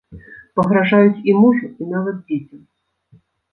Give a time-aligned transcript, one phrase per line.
[0.59, 2.67] Пагражаюць і мужу, і нават дзецям.